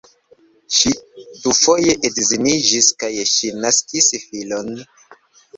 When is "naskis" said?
3.67-4.11